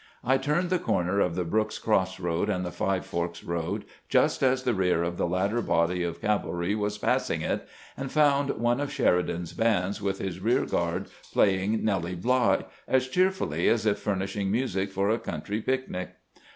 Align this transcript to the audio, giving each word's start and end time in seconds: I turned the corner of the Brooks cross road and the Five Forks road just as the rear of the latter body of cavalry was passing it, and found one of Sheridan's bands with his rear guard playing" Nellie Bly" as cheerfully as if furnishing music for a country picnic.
I 0.23 0.39
turned 0.39 0.71
the 0.71 0.79
corner 0.79 1.19
of 1.19 1.35
the 1.35 1.43
Brooks 1.43 1.77
cross 1.77 2.19
road 2.19 2.49
and 2.49 2.65
the 2.65 2.71
Five 2.71 3.05
Forks 3.05 3.43
road 3.43 3.85
just 4.09 4.41
as 4.41 4.63
the 4.63 4.73
rear 4.73 5.03
of 5.03 5.17
the 5.17 5.27
latter 5.27 5.61
body 5.61 6.01
of 6.03 6.19
cavalry 6.19 6.73
was 6.73 6.97
passing 6.97 7.41
it, 7.41 7.67
and 7.95 8.11
found 8.11 8.49
one 8.57 8.79
of 8.79 8.91
Sheridan's 8.91 9.53
bands 9.53 10.01
with 10.01 10.17
his 10.17 10.39
rear 10.39 10.65
guard 10.65 11.05
playing" 11.31 11.83
Nellie 11.85 12.15
Bly" 12.15 12.65
as 12.97 13.07
cheerfully 13.09 13.69
as 13.69 13.85
if 13.85 13.99
furnishing 13.99 14.49
music 14.51 14.91
for 14.91 15.11
a 15.11 15.19
country 15.19 15.61
picnic. 15.61 16.09